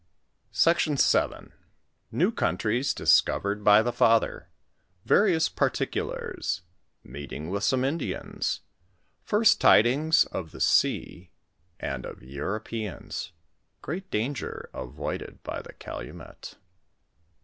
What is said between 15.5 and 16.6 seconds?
THE CALUMET.